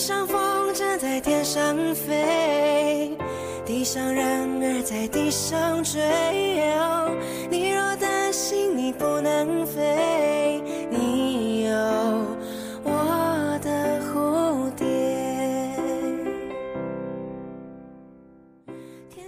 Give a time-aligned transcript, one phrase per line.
[0.00, 3.14] 上风筝在天上飞，
[3.66, 4.24] 地上人
[4.62, 6.00] 儿在地上追。
[6.78, 7.14] 哦
[7.50, 11.72] 你若担心你不能飞，你有
[12.82, 14.86] 我的蝴蝶。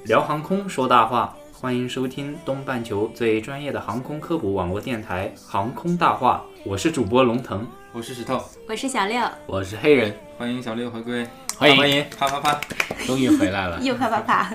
[0.04, 7.66] 聊航空说大话，欢迎收听东半球最专业的航空科普网络电台《航空大话》，我是主播龙腾。
[7.94, 11.24] 我是石头，我是小六，我是黑人，欢迎小六回归，
[11.56, 12.60] 欢迎欢迎，啪啪啪！
[13.06, 13.78] 终于回来了。
[13.86, 14.52] 又啪啪啪。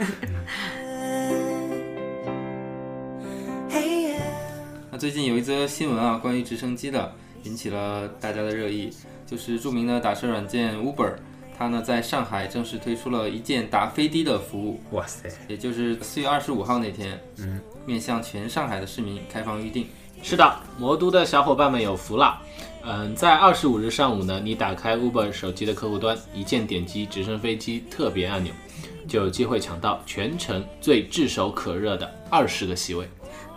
[4.92, 7.10] 那最近有一则新闻啊，关于直升机的，
[7.44, 8.94] 引起了大家的热议，
[9.26, 11.14] 就是著名的打车软件 Uber，
[11.58, 19.88] 它呢在上海正式推出了一键打飞的的服务，哇塞，也就是四月二十五号那天，嗯，面向全上海的市民开放预定。
[20.22, 22.42] 是的，魔都的小伙伴们有福了。
[22.90, 28.54] 嗯，在二十五日上午呢，你打开 Uber 手机的客户端，一键点击直升飞机特别按钮，
[29.06, 33.06] 就有机会抢到全程最炙手可热的二十个席位。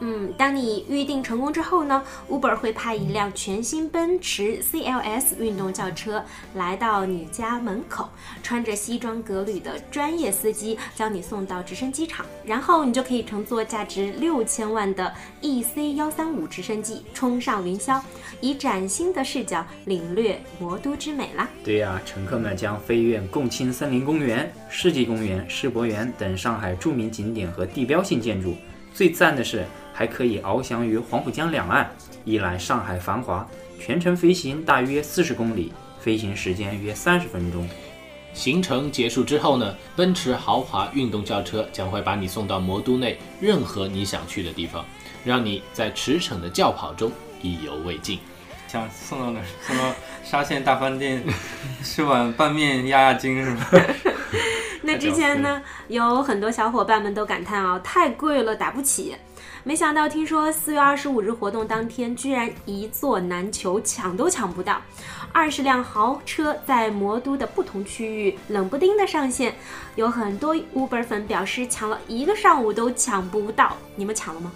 [0.01, 8.09] 嗯，当你预定成功之后呢，Uber 会派一辆全新奔驰 CLS 运动轿车来到你家门口，
[8.43, 15.13] 穿着西装革履的专业司机将你送到直升机场，然后你就可以乘坐价值六千万的
[15.43, 18.01] EC 幺三五直升机冲上云霄，
[18.41, 21.49] 以崭新的视角领略魔都之美啦。
[21.63, 28.57] 对呀、乘客们将飞越共青森林公园、世纪公园、世博园等上海著名景点和地标性建筑。
[28.93, 29.65] 最赞的是，
[30.01, 31.91] 还可以翱翔于黄浦江两岸，
[32.25, 33.47] 一览上海繁华。
[33.79, 37.69] 全程飞行大约四十公里，飞行时间约三十分钟。
[38.33, 44.87] 行程结束之后呢，奔驰豪华运动轿车将会把你送到魔都内任何你想去的地方，
[45.23, 47.13] 让你在驰骋的轿跑中
[47.43, 48.19] 意犹未尽。
[48.69, 49.45] 想送到哪儿？
[49.61, 49.85] 送到
[50.25, 51.23] 沙县大饭店
[51.83, 53.67] 吃碗拌面压压惊是吗？
[54.81, 59.15] 那之前呢，有很多小伙伴们都感叹啊，太贵了，打不起。
[59.63, 64.81] 没想到，听说四月二十五日活动当天，居然一座难求，抢都抢不到。
[65.33, 69.55] 二十辆豪车在魔都的不同区域冷不丁的上线，
[69.97, 73.77] 有很多 Uber 粉表示抢了一个上午都抢不到。
[73.97, 74.51] 你们抢了吗？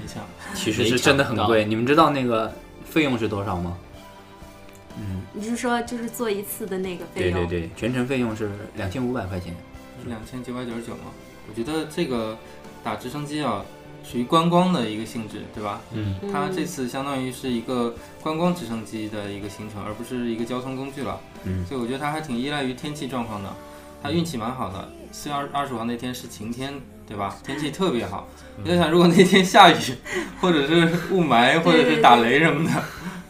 [0.00, 0.22] 没抢，
[0.54, 1.64] 其实是真的很贵。
[1.64, 2.52] 你们知道那个
[2.84, 3.76] 费用是多少吗？
[4.98, 7.32] 嗯你是说就是做一次的那个费用？
[7.32, 9.54] 对对对，全程费用是两千五百块钱。
[10.02, 11.04] 是两千九百九十九吗？
[11.48, 12.36] 我觉得这个
[12.84, 13.64] 打直升机啊，
[14.04, 15.80] 属于观光的一个性质，对吧？
[15.92, 21.20] 嗯，它这次相当于是一个观光直升机的一个行程，而不是一个交通工具了。
[21.44, 23.48] 嗯所以我觉得它还挺依赖于天气状况的。
[24.02, 26.74] 它运气蛮好的，四月二二十五号那天是晴天，
[27.06, 27.38] 对吧？
[27.46, 28.26] 天气特别好。
[28.60, 29.76] 我在想，如果那天下雨，
[30.40, 32.82] 或者是雾霾，或者是打雷什么的，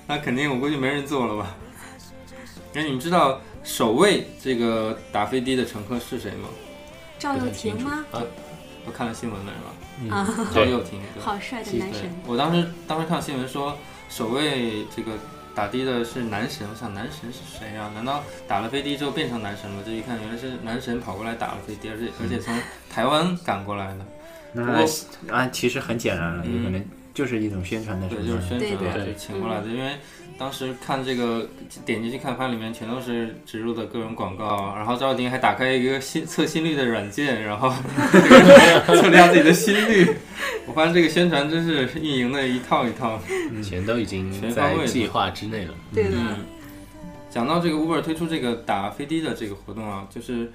[0.07, 1.55] 那肯定我估计没人坐了吧？
[2.73, 6.49] 哎，你们知道首位这个打飞的的乘客是谁吗？
[7.19, 8.03] 赵又廷吗？
[8.85, 10.17] 我看了新闻了是吧？
[10.17, 13.77] 啊，赵又廷，对好帅的男对神。，我当时当时看新闻说，
[14.09, 15.13] 首位这个
[15.55, 17.91] 打的的是男神，我想男神是谁啊？
[17.95, 19.83] 难道打了飞的之后变成男神了？
[19.85, 22.59] 这一看原来是男神跑过来打了飞的，而且而且从
[22.91, 24.07] 台湾赶过来的，
[24.53, 29.67] 那不过啊，其实很简单了，有可能就是一种宣传的手对，就是宣传啊，对就请过来的。
[29.69, 29.97] 因为
[30.39, 31.49] 当时看这个
[31.85, 37.73] 点进去看，发现里面全都是植入的各种广告，然后赵又廷还打开一个心测心率的软件，然后
[38.87, 40.17] 测量自己的心率。
[40.67, 43.21] 我发现这个宣传真是运营的一套一套。
[43.63, 45.75] 全都已经全方位的在计划之内了。
[45.95, 46.11] 对的。
[46.17, 46.39] 嗯，
[47.31, 50.51] 讲到这个 Uber 推出这个打飞的的这个活动啊，就是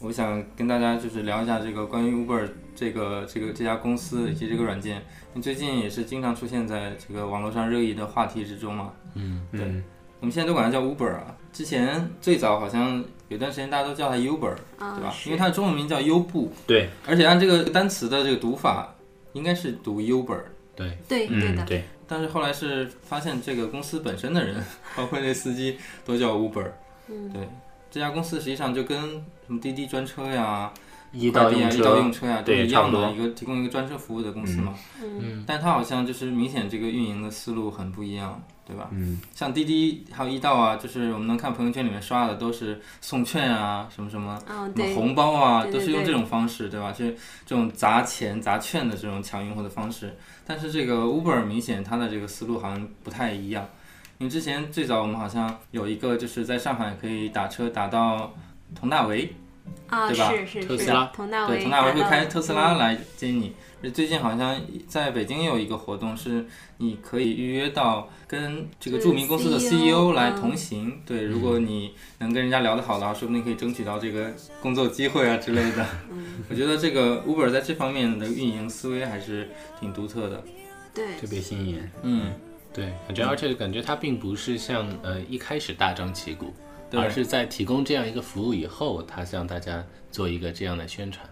[0.00, 8.92] 我想跟大家就是聊一下这个关于 Uber 这个这个这家公司以及这个软件，因为最近也是经常出现在这个网络上热议的话题之中嘛。
[9.14, 9.82] 嗯，对嗯，
[10.20, 15.14] 我们现在都管它叫 Uber 啊，之前最早好像有段时间大家都叫它 Uber，啊对吧？
[15.26, 18.94] 因为它的中文名叫优步，对，而且按这个单词的这个读法，
[19.32, 20.40] 应该是读 Uber。
[20.76, 26.70] 对，对对的嗯，，对，但是后来是发现这个公司本身的人，包括那司机都叫 Uber。
[27.08, 27.48] 嗯对，
[27.90, 29.00] 这家公司实际上就跟
[29.46, 30.72] 什么滴滴专车呀，
[31.12, 34.74] 一到用快递啊一到用车，呀、都是一样的，一个提供一个专车服务的公司嘛。
[35.02, 38.88] 嗯但它好像就是明显这个运营的思路很不一样，对吧？
[38.92, 44.38] 嗯，像滴滴还有易到啊，就是我们能看朋友圈里面刷的都是送券啊，什么什么。
[44.46, 46.92] 嗯，什么，红包啊，都是用这种方式，对吧？
[46.92, 50.14] 是这种砸钱砸券的这种抢用户的方式。
[50.46, 53.66] 但是这个 Uber 明显它的这个思路好像不太一样，
[54.18, 58.34] 因为之前最早我们好像有一个就是在上海可以打车打到
[58.74, 59.32] 佟大为，
[59.88, 63.54] 啊，对吧是是是特斯拉，对，佟大为，对佟大为会开特斯拉嗯来接你。
[63.94, 66.44] 最近好像在北京有一个活动，是
[66.78, 71.00] 你可以预约到跟这个著名公司的 CEO 来嗯同行。
[71.06, 75.86] 对，如果你能跟人家聊得好的话，说不定可以争取到这个工作机会啊之类的。
[76.50, 79.48] 我觉得这个 Uber 在这方面的运营思维还是
[79.78, 80.42] 挺独特的。
[80.92, 81.80] 对，特别新颖。
[82.02, 82.32] 嗯，
[82.78, 86.54] 对，感觉而且感觉它并不是像呃一开始大张旗鼓，
[86.88, 87.00] 对。
[87.00, 91.28] 而是在提供这样一个服务以后，它向大家做一个这样的宣传。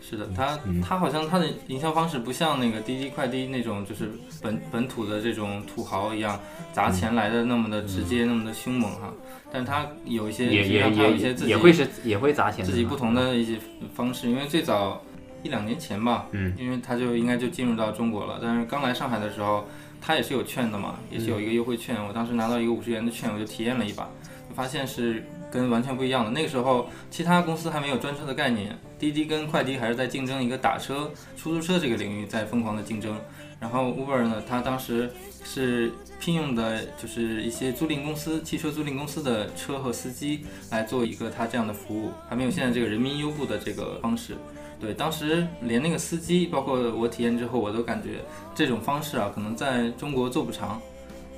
[0.00, 4.10] 是的，它它好像它的营销方式不像那个滴滴快滴那种，就是
[4.42, 6.40] 本本土的这种土豪一样
[6.72, 9.12] 砸钱来的那么的直接，那么的凶猛哈。
[9.52, 13.56] 但它有一些，也也实际上它有一些也自己也会是也会砸钱自己不同的一些
[13.94, 15.00] 方式，因为最早
[15.42, 19.66] 一两年前吧，嗯，因为它就应该就进入到中国了，但是刚来上海的时候，
[20.00, 24.04] 它也是有券的嘛，也是有一个优惠券，我当时拿到一个五十元的券，我就体验了一把，
[24.48, 26.30] 就发现是跟完全不一样的。
[26.30, 33.18] 那个时候其他公司还没有专车的概念，滴滴跟快滴还是在竞争一个打车、出租车这个领域在疯狂的竞争，
[33.60, 35.10] 然后 Uber 呢，它当时
[35.44, 35.90] 是
[36.20, 44.36] 聘用的就是一些租赁公司、汽车租赁公司的车和司机来做一个它这样的服务，还没有现在这个人民优步的这个方式。
[44.80, 48.20] 对，当时连那个司机，包括我体验之后，我都感觉
[48.54, 50.80] 这种方式啊，可能在中国做不长，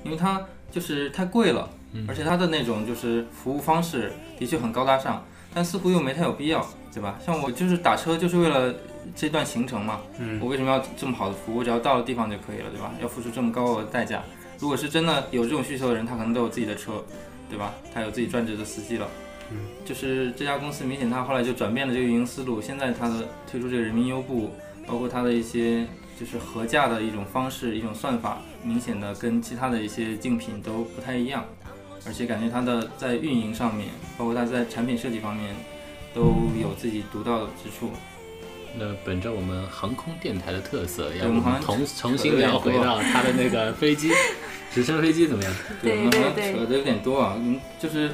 [0.05, 1.71] 因为它就是太贵了，
[2.07, 5.25] 而且它的那种就是服务方式的确很高大上，
[5.55, 7.19] 但似乎又没太有必要，对吧？
[7.25, 8.75] 像我就是打车就是为了
[9.15, 11.63] 这段行程嘛，嗯我为什么要这么好的服务？
[11.63, 12.93] 只要到了地方就可以了，对吧？
[13.01, 14.23] 要付出这么高额的代价，
[14.59, 17.05] 如果是真的有这种需求的人，他可能都有自己的车，
[17.49, 17.75] 对吧？
[17.95, 19.09] 他有自己专职的司机了。
[19.53, 24.51] 嗯就是这家公司明显他后来就转变了这个运营思路，现在他的推出这个人民优步，
[24.87, 25.85] 包括它的一些
[26.19, 31.45] 就是合价的一种方式、一种算法，明显的跟其他的一些竞品都不太一样，
[32.07, 35.53] 而且感觉它的在运营上面，包括它在产品设计方面，
[36.15, 37.91] 都有自己独到的之处。
[38.79, 44.12] 那本着我们航空电台的特色，要我们好像重重新聊回到它的那个飞机，
[44.73, 45.53] 直升飞机怎么样？
[45.83, 48.12] 对我们好像对对扯的有点多啊，嗯，就是，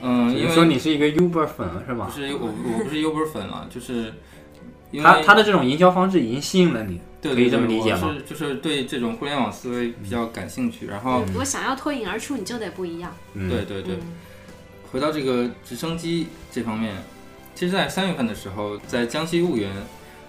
[0.00, 2.18] 嗯，因为你说你是一个 Uber 粉是吧不？
[2.20, 4.14] 是我我不是 Uber 粉了，就是
[4.90, 13.14] 因为他他的这种营销方式已经吸引了你，对可以这么理解吗我是就是对这种互联网思维比较感兴趣，然后我想要脱颖而出，你就得不一样。
[13.34, 14.00] 嗯，对对对，嗯
[14.90, 16.96] 回到这个直升机这方面，
[17.58, 19.68] 其实，在三月份的时候，在江西婺源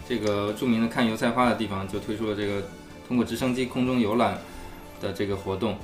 [0.07, 2.63] 这个著名的看油菜花的地方，就推出了这个
[3.07, 4.35] 通过直升机空中游览
[4.99, 5.77] 的这个活动。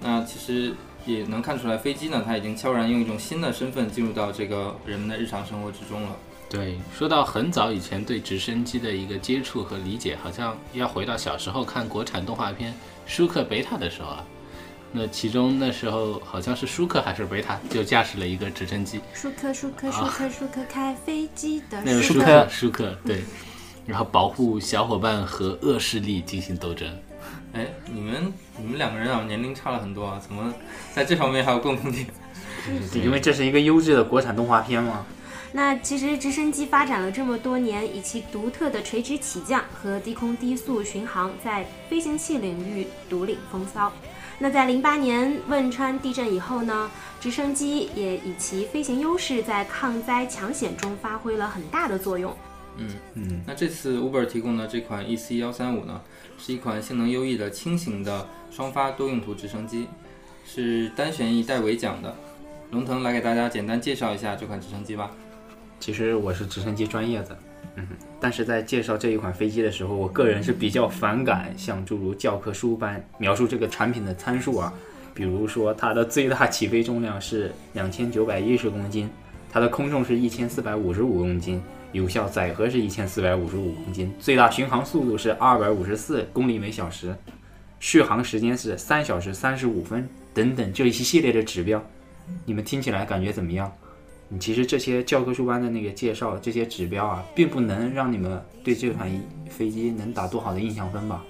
[0.00, 0.72] 那其实
[1.04, 6.10] 也能看出来，飞机呢，它已经悄然用一种新的身份进入到这个人们的日常生活之中了。
[6.48, 12.72] 对，说到很早以前对直升机的一个接触和理解，好像要回到小时候看国产动画片
[13.06, 14.24] 《舒克贝塔》的时候啊。
[14.94, 23.24] 那其中那时候好像是舒克还是维塔就驾驶了一个直升机，舒克舒克舒克舒克开飞机的那个舒克舒克舒克对，
[23.86, 26.86] 然后保护小伙伴和恶势力进行斗争。
[27.54, 30.52] 哎，你们你们两个人啊，年龄差了很多啊，怎么
[30.94, 32.06] 在这方面还有共同点？
[32.94, 35.06] 因为这是一个优质的国产动画片嘛。
[35.54, 43.92] 那其实直升机发展了这么多年，以其独特的垂直起降和低空低速巡航，在飞行器领域独领风骚。
[44.42, 52.36] 那在零八年汶川地震以后呢，直升机也以其飞行优势，在抗灾抢险中发挥了很大的作用。
[52.76, 56.00] 嗯嗯，那这次 Uber 提供的这款 EC 幺三五呢，
[56.38, 59.86] 是一款性能优异的轻型的双发多用途直升机，
[60.44, 62.12] 是单旋翼带尾桨的。
[62.72, 65.12] 龙腾来给大家简单介绍一下这款直升机吧。
[65.78, 67.38] 其实我是直升机专业的，
[67.76, 67.86] 嗯，
[68.20, 74.72] 但是在介绍这一款飞机的时候，我个人是比较反感像诸如教科书般描述这个产品的参数啊，
[75.14, 79.08] 比如说它的最大起飞重量是两千九百一十公斤，
[79.50, 87.16] 它的空重是一千四百五十五公斤，有效载荷是一千四百五十五公斤，最大巡航速度是二百五十四公里每小时，
[87.80, 91.82] 续航时间是三小时三十五分等等这一系列的指标，
[92.44, 93.72] 你们听起来感觉怎么样？
[94.32, 99.06] 你其实这些教科书般的那个介绍，这些指标啊，并不能让你们对这款
[99.50, 101.22] 飞机能打多好的印象分吧？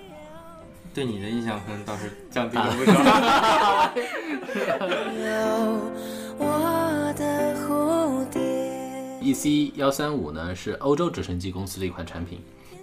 [0.94, 2.92] 对你的印象分倒是降低了不少。
[5.18, 5.80] 有
[6.38, 8.40] 我的蝴蝶。
[9.20, 12.38] EC 幺三五呢是欧洲直升机公司的一款产品，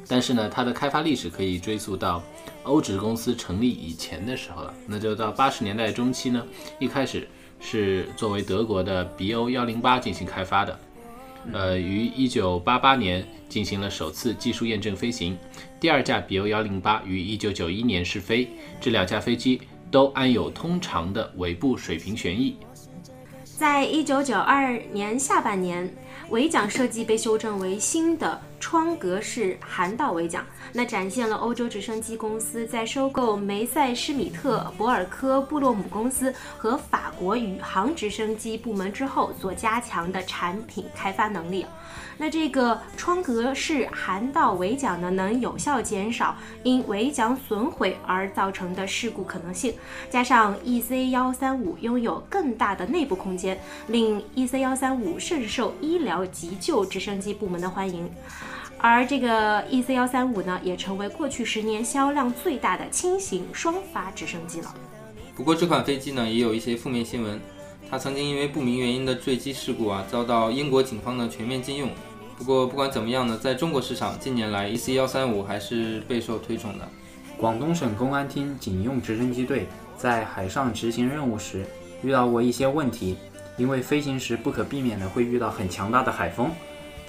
[0.05, 2.21] 但是呢，它的开发历史可以追溯到
[2.63, 6.43] 欧直公司成立以前的时候了，那就到八十年代中期呢，
[6.77, 7.25] 一开始
[7.59, 10.79] 是作为德国的 BO 幺零八进行开发的，
[11.51, 15.37] 呃，于一九八八年进行了首次技术验证飞行，
[15.79, 18.47] 第二架 BO 幺零八于一九九一年试飞，
[18.79, 19.61] 这两架飞机
[19.91, 22.57] 都安有通常的尾部水平旋翼。
[23.43, 25.93] 在一九九二年下半年，
[26.29, 41.65] 尾桨设计被修正为新的窗格式涵道尾桨，那展现了欧洲直升机公司在收购梅塞施米特、博尔科布洛姆公司和法国宇航直升机部门之后所加强的产品开发能力。
[42.21, 49.73] 那这个窗格式涵道尾桨呢，能有效减少因尾桨损毁而造成的事故可能性。
[50.09, 58.11] 加上 EC 幺三五拥有更大的内部空间，令 EC 幺三五甚受医疗急救直升机部门的欢迎。
[58.81, 64.73] 而这个 EC 幺三五呢，也成为过去十年销量最大的轻型双发直升机了。
[65.35, 67.39] 不过这款飞机呢，也有一些负面新闻。
[67.91, 71.89] 它曾经因为不明原因的坠机事故啊，遭到英国警方的全面禁用。
[72.37, 76.87] 不过不管怎么样呢，在中国市场近年来 EC 幺三五还是备受推崇的。
[77.37, 79.67] 广东省公安厅警用直升机队
[79.97, 81.65] 在海上执行任务时
[82.01, 83.17] 遇到过一些问题，
[83.57, 86.51] 因为飞行时不可避免的会遇到很强大的海风，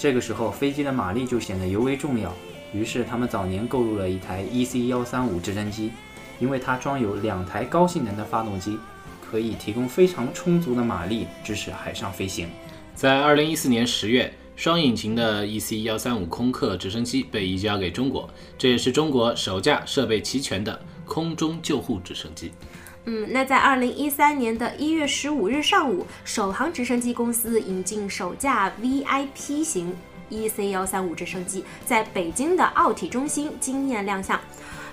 [0.01, 2.35] 这个时候飞机的马力就显得尤为重要。
[2.73, 5.93] 于是他们早年购入了一台 EC 幺三五直升机，
[6.39, 8.79] 因为它装有两台高性能的发动机。
[9.21, 12.49] 可以提供非常充足的马力，支持海上飞行。
[12.95, 22.51] 在二零一四年十月，双引擎的 EC 幺三五空客直升机被移交给中国，这也是中国首架设备齐全的空中救护直升机。
[23.05, 29.95] 嗯，那在二零一三年的一月十五日上午，首航直升机公司引进首架 VIP 型
[30.31, 34.39] EC 幺三五直升机，在北京的奥体中心惊艳亮相。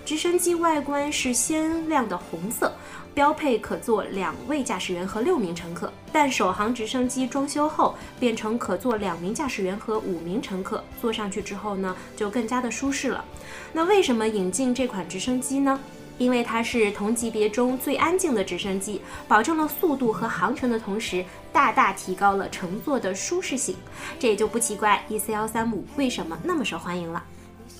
[0.05, 2.71] 直升机外观是鲜亮的红色。
[3.13, 13.25] 标配可坐两位驾驶员和六名乘客，但首航直升机装修后变成可坐两名驾驶员和五名乘客，坐上去之后呢，就更加的舒适了。
[13.73, 15.79] 那为什么引进这款直升机呢？
[16.17, 23.75] 因为它是同级别中最安静的直升机，保证了速度和航程的同时，大大提高了乘坐的舒适性。
[24.19, 27.23] 这也就不奇怪 EC 幺三五为什么那么受欢迎了。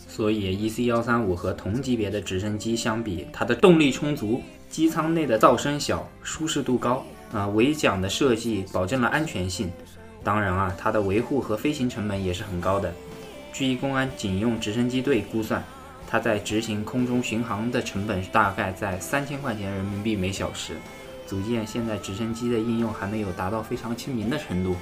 [0.08, 4.42] 所以 EC 幺三五和同级别的直升机相比，它的动力充足。
[4.70, 9.72] 机舱内的噪声小，舒适度高啊，尾桨的设计保证了安全性。
[10.24, 12.94] 当然啊，它的维护和飞行成本也是很高的。
[13.54, 15.64] 据公安警用直升机队估算，
[16.08, 20.78] 它在执行空中巡航的成本大概在三千块钱人民币每小时。
[21.28, 24.76] 足见现在直升机的应用还没有达到非常亲民的程度。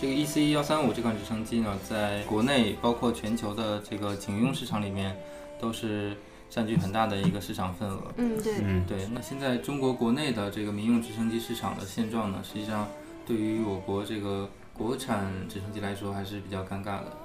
[0.00, 5.16] 这个 EC 幺三五这款直升机呢，在国内包括全球的这个警用市场里面，
[5.58, 6.14] 都是。
[6.54, 8.12] 占据很大的一个市场份额。
[8.18, 9.06] 嗯，对，嗯对。
[9.14, 12.86] 那现在中国国内的这个民用直升机市场的现状呢，实际上
[13.26, 17.16] 对于我国这个国产直升机来说还是比较尴尬的，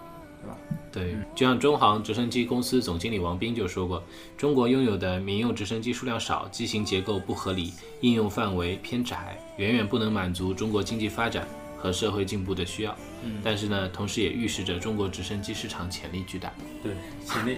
[0.41, 0.57] 对吧？
[0.91, 4.01] 对，就像中航直升机公司总经理王斌就说过，
[4.37, 12.95] 中国拥有的民用直升机数量少，机型结构不合理，应用范围偏窄，远远不能满足中国经济发展和社会进步的需要。
[13.23, 16.51] 嗯，但是呢，同时也预示着中国直升机市场潜力巨大。
[16.81, 16.93] 对，
[17.25, 17.57] 潜力。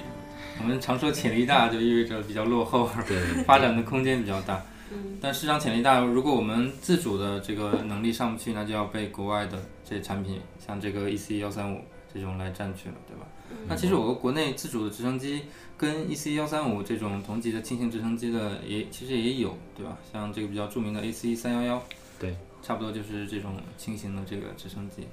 [0.61, 4.61] 我们常说潜力大，就意味着比较落后，对，发展的空间比较大。
[4.91, 11.79] 嗯，但市场潜力大，如果我们自主的这个能力上不去，那就要被国外的这些产品，像这个 EC 幺三五
[12.13, 13.25] 这种来占据了，对吧？
[13.67, 15.43] 那其实我国国内自主的直升机
[15.77, 19.97] 跟 EC 幺三五这种同级的轻型直升机的也其实也有，对吧？
[20.11, 21.83] 像这个比较著名的 AC 三幺幺，
[22.19, 25.07] 对，差不多就是这种轻型的这个直升机。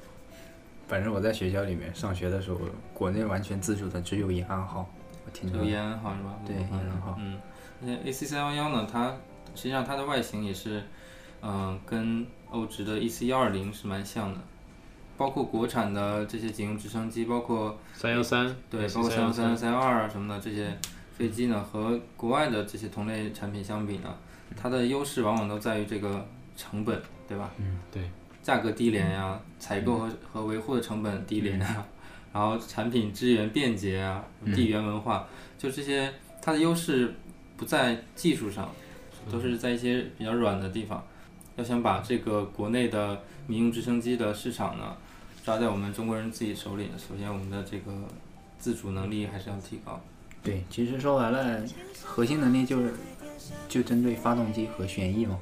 [0.87, 2.61] 反正我在学校里面上学的时候，
[2.95, 4.89] 国内完全自主的只有延安号。
[5.53, 6.39] 有延安号是吧？
[6.47, 7.17] 对，延安号。
[7.19, 7.41] 嗯，
[7.81, 8.87] 那 AC 三幺幺呢？
[8.91, 9.09] 它
[9.55, 10.85] 实际上它的外形也是，
[11.43, 14.41] 嗯，跟欧直的 EC 幺二零是蛮像的。
[15.17, 20.77] 包括国产的这些警用直升机，包括三幺三，对，包括三幺三、三幺二啊什么的这些
[21.17, 24.15] 飞机呢，和国外的这些同类产品相比呢，
[24.57, 27.51] 它的优势往往都在于这个成本，对吧？
[27.59, 28.03] 嗯，对。
[28.43, 31.85] 价格低廉呀，采购和和维护的成本低廉啊。
[32.33, 34.23] 然后产品资源便捷啊，
[34.55, 37.15] 地缘文化，就这些，它的优势
[37.57, 38.71] 不在技术上，
[39.33, 41.03] 都是在一些比较软的地方。
[41.57, 44.97] 要想把这个国内的民用直升机的市场呢，
[45.45, 47.93] 抓在我们中国人自己手里呢，首先我们的这个
[48.59, 50.01] 自主能力还是要提高。
[50.43, 51.65] 对，其实说白了，
[52.05, 52.95] 核心能力就是
[53.69, 55.39] 就针对发动机和旋翼嘛，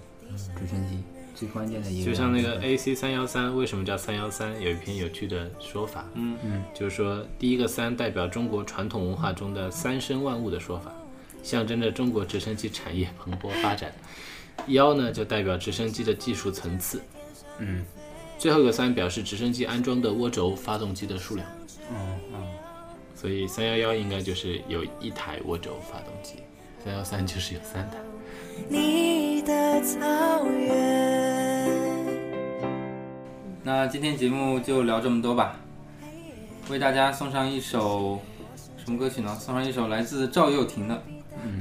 [0.59, 1.02] 直升机。
[1.35, 2.06] 最关键的一个。
[2.06, 10.92] 就像那个 AC 三幺三为什么叫三幺三，有一篇有趣的说法，嗯嗯，就是说第一个三代表中国传统文化中的三生万物的说法，
[11.42, 13.92] 象征着中国直升机产业蓬勃发展。
[14.68, 17.02] 幺呢就代表直升机的技术层次，
[17.58, 17.84] 嗯，
[18.38, 21.46] 最后一个三表示直升机安装的涡轴发动机的数量。
[21.90, 21.96] 嗯
[22.32, 22.42] 嗯，
[23.14, 26.37] 所以三幺幺应该就是有一台涡轴发动机，
[26.82, 27.96] 三幺三就是有三台。
[28.68, 29.99] 你的草
[30.46, 31.04] 原。
[33.62, 35.56] 那今天节目就聊这么多吧，
[36.68, 38.20] 为大家送上一首
[38.76, 39.37] 什么歌曲呢？
[39.40, 41.02] 送上一首来自赵又廷的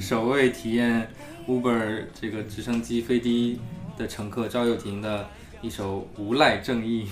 [0.00, 1.10] 首位体验
[1.46, 3.60] Uber 这个直升机飞的
[3.96, 5.28] 的乘客赵又廷的
[5.60, 7.08] 一首《无赖正义》，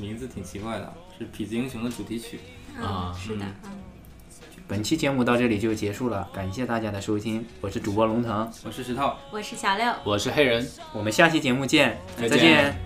[0.00, 2.40] 名字挺奇怪的，是《痞子英雄》的主题曲。
[2.78, 3.70] 啊嗯，是的，嗯。
[4.68, 9.92] 本期节目到这里就结束了，感谢大家的收听，我是主播龙腾，我是石头，我是小六。
[10.04, 12.30] 我是黑人，我们下期节目见，再见。
[12.30, 12.76] 再见。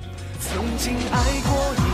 [0.40, 1.89] 曾经爱过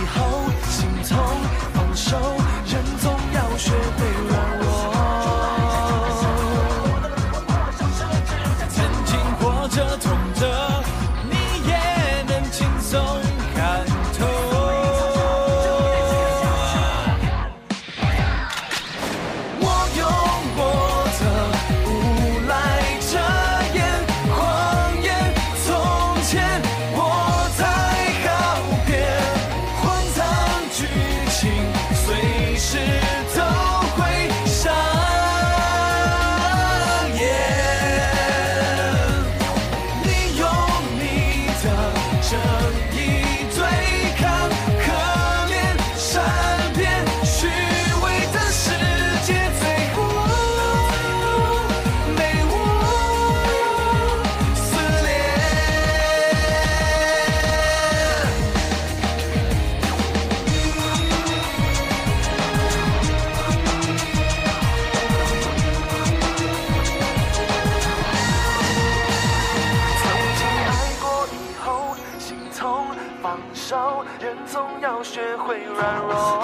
[73.69, 76.41] 手，人总要学会软弱。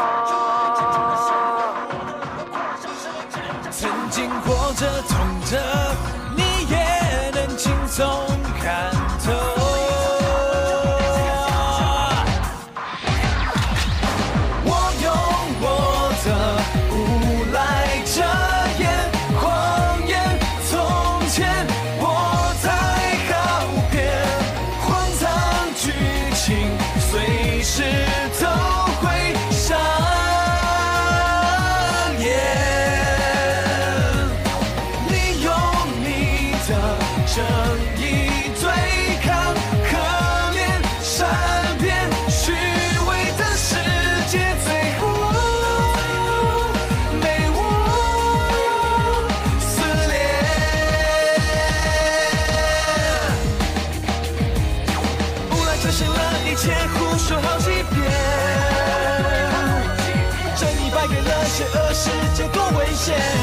[3.71, 5.17] 曾经活着痛
[5.49, 5.57] 着，
[6.37, 8.05] 你也能轻松
[63.05, 63.42] 谢